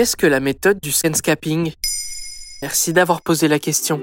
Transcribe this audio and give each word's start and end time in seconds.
Qu'est-ce 0.00 0.16
que 0.16 0.26
la 0.26 0.40
méthode 0.40 0.80
du 0.80 0.92
senscaping? 0.92 1.74
Merci 2.62 2.94
d'avoir 2.94 3.20
posé 3.20 3.48
la 3.48 3.58
question. 3.58 4.00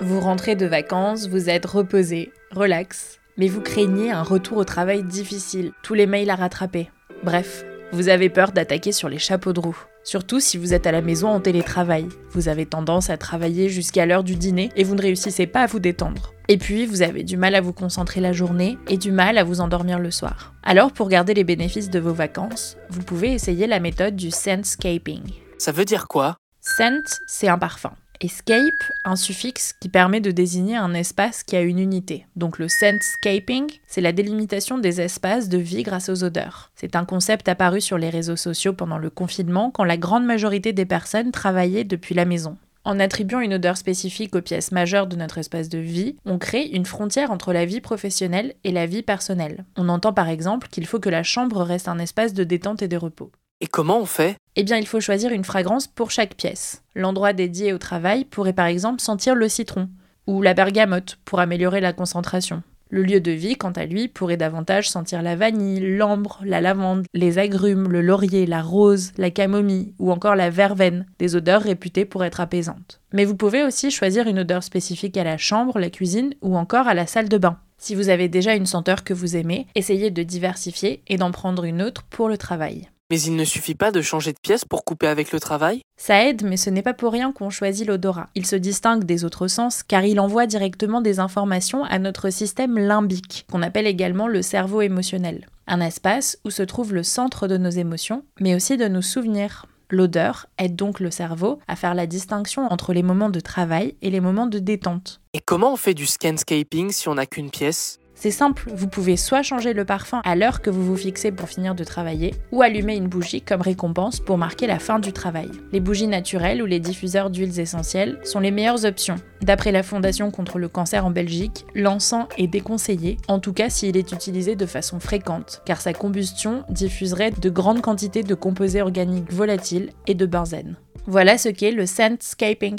Vous 0.00 0.18
rentrez 0.18 0.56
de 0.56 0.66
vacances, 0.66 1.28
vous 1.28 1.48
êtes 1.48 1.66
reposé, 1.66 2.32
relax, 2.50 3.20
mais 3.36 3.46
vous 3.46 3.60
craignez 3.60 4.10
un 4.10 4.24
retour 4.24 4.56
au 4.58 4.64
travail 4.64 5.04
difficile, 5.04 5.70
tous 5.84 5.94
les 5.94 6.06
mails 6.06 6.30
à 6.30 6.34
rattraper. 6.34 6.90
Bref, 7.22 7.64
vous 7.92 8.08
avez 8.08 8.28
peur 8.28 8.50
d'attaquer 8.50 8.90
sur 8.90 9.08
les 9.08 9.20
chapeaux 9.20 9.52
de 9.52 9.60
roue. 9.60 9.78
Surtout 10.04 10.40
si 10.40 10.58
vous 10.58 10.74
êtes 10.74 10.86
à 10.86 10.92
la 10.92 11.00
maison 11.00 11.28
en 11.28 11.40
télétravail. 11.40 12.08
Vous 12.30 12.48
avez 12.48 12.66
tendance 12.66 13.08
à 13.10 13.16
travailler 13.16 13.68
jusqu'à 13.68 14.04
l'heure 14.04 14.24
du 14.24 14.34
dîner 14.34 14.70
et 14.74 14.84
vous 14.84 14.94
ne 14.94 15.02
réussissez 15.02 15.46
pas 15.46 15.62
à 15.62 15.66
vous 15.66 15.78
détendre. 15.78 16.32
Et 16.48 16.58
puis, 16.58 16.86
vous 16.86 17.02
avez 17.02 17.22
du 17.22 17.36
mal 17.36 17.54
à 17.54 17.60
vous 17.60 17.72
concentrer 17.72 18.20
la 18.20 18.32
journée 18.32 18.78
et 18.88 18.96
du 18.96 19.12
mal 19.12 19.38
à 19.38 19.44
vous 19.44 19.60
endormir 19.60 19.98
le 19.98 20.10
soir. 20.10 20.54
Alors, 20.64 20.92
pour 20.92 21.08
garder 21.08 21.34
les 21.34 21.44
bénéfices 21.44 21.90
de 21.90 22.00
vos 22.00 22.12
vacances, 22.12 22.76
vous 22.90 23.02
pouvez 23.02 23.32
essayer 23.32 23.66
la 23.66 23.80
méthode 23.80 24.16
du 24.16 24.30
scentscaping. 24.30 25.22
Ça 25.58 25.72
veut 25.72 25.84
dire 25.84 26.08
quoi? 26.08 26.36
Scent, 26.60 27.20
c'est 27.26 27.48
un 27.48 27.58
parfum. 27.58 27.92
Escape, 28.24 28.84
un 29.04 29.16
suffixe 29.16 29.72
qui 29.72 29.88
permet 29.88 30.20
de 30.20 30.30
désigner 30.30 30.76
un 30.76 30.94
espace 30.94 31.42
qui 31.42 31.56
a 31.56 31.60
une 31.60 31.80
unité. 31.80 32.24
Donc 32.36 32.60
le 32.60 32.68
scentscaping, 32.68 33.68
c'est 33.88 34.00
la 34.00 34.12
délimitation 34.12 34.78
des 34.78 35.00
espaces 35.00 35.48
de 35.48 35.58
vie 35.58 35.82
grâce 35.82 36.08
aux 36.08 36.22
odeurs. 36.22 36.70
C'est 36.76 36.94
un 36.94 37.04
concept 37.04 37.48
apparu 37.48 37.80
sur 37.80 37.98
les 37.98 38.10
réseaux 38.10 38.36
sociaux 38.36 38.74
pendant 38.74 38.98
le 38.98 39.10
confinement 39.10 39.72
quand 39.72 39.82
la 39.82 39.96
grande 39.96 40.24
majorité 40.24 40.72
des 40.72 40.86
personnes 40.86 41.32
travaillaient 41.32 41.82
depuis 41.82 42.14
la 42.14 42.24
maison. 42.24 42.56
En 42.84 43.00
attribuant 43.00 43.40
une 43.40 43.54
odeur 43.54 43.76
spécifique 43.76 44.36
aux 44.36 44.42
pièces 44.42 44.70
majeures 44.70 45.08
de 45.08 45.16
notre 45.16 45.38
espace 45.38 45.68
de 45.68 45.78
vie, 45.78 46.14
on 46.24 46.38
crée 46.38 46.66
une 46.66 46.86
frontière 46.86 47.32
entre 47.32 47.52
la 47.52 47.64
vie 47.64 47.80
professionnelle 47.80 48.54
et 48.62 48.70
la 48.70 48.86
vie 48.86 49.02
personnelle. 49.02 49.64
On 49.76 49.88
entend 49.88 50.12
par 50.12 50.28
exemple 50.28 50.68
qu'il 50.68 50.86
faut 50.86 51.00
que 51.00 51.10
la 51.10 51.24
chambre 51.24 51.62
reste 51.62 51.88
un 51.88 51.98
espace 51.98 52.34
de 52.34 52.44
détente 52.44 52.82
et 52.82 52.88
de 52.88 52.96
repos. 52.96 53.32
Et 53.62 53.68
comment 53.68 54.00
on 54.00 54.06
fait? 54.06 54.34
Eh 54.56 54.64
bien, 54.64 54.76
il 54.76 54.88
faut 54.88 54.98
choisir 54.98 55.30
une 55.30 55.44
fragrance 55.44 55.86
pour 55.86 56.10
chaque 56.10 56.34
pièce. 56.34 56.82
L'endroit 56.96 57.32
dédié 57.32 57.72
au 57.72 57.78
travail 57.78 58.24
pourrait 58.24 58.52
par 58.52 58.66
exemple 58.66 59.00
sentir 59.00 59.36
le 59.36 59.48
citron 59.48 59.88
ou 60.26 60.42
la 60.42 60.52
bergamote 60.52 61.20
pour 61.24 61.38
améliorer 61.38 61.80
la 61.80 61.92
concentration. 61.92 62.64
Le 62.90 63.04
lieu 63.04 63.20
de 63.20 63.30
vie, 63.30 63.54
quant 63.54 63.70
à 63.70 63.86
lui, 63.86 64.08
pourrait 64.08 64.36
davantage 64.36 64.90
sentir 64.90 65.22
la 65.22 65.36
vanille, 65.36 65.96
l'ambre, 65.96 66.40
la 66.44 66.60
lavande, 66.60 67.06
les 67.14 67.38
agrumes, 67.38 67.88
le 67.88 68.02
laurier, 68.02 68.46
la 68.46 68.62
rose, 68.62 69.12
la 69.16 69.30
camomille 69.30 69.94
ou 70.00 70.10
encore 70.10 70.34
la 70.34 70.50
verveine, 70.50 71.06
des 71.20 71.36
odeurs 71.36 71.62
réputées 71.62 72.04
pour 72.04 72.24
être 72.24 72.40
apaisantes. 72.40 73.00
Mais 73.12 73.24
vous 73.24 73.36
pouvez 73.36 73.62
aussi 73.62 73.92
choisir 73.92 74.26
une 74.26 74.40
odeur 74.40 74.64
spécifique 74.64 75.16
à 75.16 75.24
la 75.24 75.38
chambre, 75.38 75.78
la 75.78 75.88
cuisine 75.88 76.34
ou 76.42 76.56
encore 76.56 76.88
à 76.88 76.94
la 76.94 77.06
salle 77.06 77.28
de 77.28 77.38
bain. 77.38 77.58
Si 77.78 77.94
vous 77.94 78.08
avez 78.08 78.28
déjà 78.28 78.56
une 78.56 78.66
senteur 78.66 79.04
que 79.04 79.14
vous 79.14 79.36
aimez, 79.36 79.68
essayez 79.76 80.10
de 80.10 80.24
diversifier 80.24 81.04
et 81.06 81.16
d'en 81.16 81.30
prendre 81.30 81.62
une 81.62 81.80
autre 81.80 82.02
pour 82.10 82.28
le 82.28 82.36
travail. 82.36 82.88
Mais 83.12 83.20
il 83.20 83.36
ne 83.36 83.44
suffit 83.44 83.74
pas 83.74 83.90
de 83.90 84.00
changer 84.00 84.32
de 84.32 84.38
pièce 84.40 84.64
pour 84.64 84.86
couper 84.86 85.06
avec 85.06 85.32
le 85.32 85.38
travail 85.38 85.82
Ça 85.98 86.24
aide, 86.24 86.44
mais 86.44 86.56
ce 86.56 86.70
n'est 86.70 86.80
pas 86.80 86.94
pour 86.94 87.12
rien 87.12 87.30
qu'on 87.30 87.50
choisit 87.50 87.86
l'odorat. 87.86 88.30
Il 88.34 88.46
se 88.46 88.56
distingue 88.56 89.04
des 89.04 89.26
autres 89.26 89.48
sens 89.48 89.82
car 89.82 90.06
il 90.06 90.18
envoie 90.18 90.46
directement 90.46 91.02
des 91.02 91.20
informations 91.20 91.84
à 91.84 91.98
notre 91.98 92.30
système 92.30 92.78
limbique, 92.78 93.44
qu'on 93.52 93.60
appelle 93.60 93.86
également 93.86 94.28
le 94.28 94.40
cerveau 94.40 94.80
émotionnel. 94.80 95.46
Un 95.66 95.82
espace 95.82 96.38
où 96.46 96.50
se 96.50 96.62
trouve 96.62 96.94
le 96.94 97.02
centre 97.02 97.48
de 97.48 97.58
nos 97.58 97.68
émotions, 97.68 98.24
mais 98.40 98.54
aussi 98.54 98.78
de 98.78 98.88
nos 98.88 99.02
souvenirs. 99.02 99.66
L'odeur 99.90 100.46
aide 100.56 100.74
donc 100.74 100.98
le 100.98 101.10
cerveau 101.10 101.58
à 101.68 101.76
faire 101.76 101.92
la 101.92 102.06
distinction 102.06 102.66
entre 102.72 102.94
les 102.94 103.02
moments 103.02 103.28
de 103.28 103.40
travail 103.40 103.94
et 104.00 104.08
les 104.08 104.20
moments 104.20 104.46
de 104.46 104.58
détente. 104.58 105.20
Et 105.34 105.40
comment 105.44 105.74
on 105.74 105.76
fait 105.76 105.92
du 105.92 106.06
scanscaping 106.06 106.90
si 106.92 107.10
on 107.10 107.16
n'a 107.16 107.26
qu'une 107.26 107.50
pièce? 107.50 107.98
C'est 108.22 108.30
simple, 108.30 108.70
vous 108.72 108.86
pouvez 108.86 109.16
soit 109.16 109.42
changer 109.42 109.72
le 109.72 109.84
parfum 109.84 110.20
à 110.22 110.36
l'heure 110.36 110.62
que 110.62 110.70
vous 110.70 110.84
vous 110.84 110.96
fixez 110.96 111.32
pour 111.32 111.48
finir 111.48 111.74
de 111.74 111.82
travailler, 111.82 112.36
ou 112.52 112.62
allumer 112.62 112.94
une 112.94 113.08
bougie 113.08 113.42
comme 113.42 113.62
récompense 113.62 114.20
pour 114.20 114.38
marquer 114.38 114.68
la 114.68 114.78
fin 114.78 115.00
du 115.00 115.12
travail. 115.12 115.50
Les 115.72 115.80
bougies 115.80 116.06
naturelles 116.06 116.62
ou 116.62 116.66
les 116.66 116.78
diffuseurs 116.78 117.30
d'huiles 117.30 117.58
essentielles 117.58 118.20
sont 118.22 118.38
les 118.38 118.52
meilleures 118.52 118.84
options. 118.84 119.16
D'après 119.40 119.72
la 119.72 119.82
Fondation 119.82 120.30
contre 120.30 120.60
le 120.60 120.68
cancer 120.68 121.04
en 121.04 121.10
Belgique, 121.10 121.66
l'encens 121.74 122.28
est 122.38 122.46
déconseillé, 122.46 123.16
en 123.26 123.40
tout 123.40 123.52
cas 123.52 123.70
s'il 123.70 123.96
est 123.96 124.12
utilisé 124.12 124.54
de 124.54 124.66
façon 124.66 125.00
fréquente, 125.00 125.60
car 125.66 125.80
sa 125.80 125.92
combustion 125.92 126.62
diffuserait 126.68 127.32
de 127.32 127.50
grandes 127.50 127.82
quantités 127.82 128.22
de 128.22 128.36
composés 128.36 128.82
organiques 128.82 129.32
volatiles 129.32 129.90
et 130.06 130.14
de 130.14 130.26
benzène. 130.26 130.76
Voilà 131.08 131.38
ce 131.38 131.48
qu'est 131.48 131.72
le 131.72 131.86
scentscaping. 131.86 132.78